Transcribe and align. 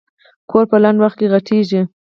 کور 0.51 0.63
په 0.71 0.77
لنډ 0.83 0.97
وخت 1.01 1.17
کې 1.19 1.27
غټېږي. 1.33 1.81